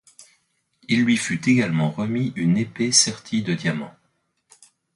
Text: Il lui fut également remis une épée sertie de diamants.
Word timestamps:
Il 0.87 1.03
lui 1.05 1.15
fut 1.15 1.47
également 1.47 1.91
remis 1.91 2.33
une 2.35 2.57
épée 2.57 2.91
sertie 2.91 3.43
de 3.43 3.53
diamants. 3.53 3.93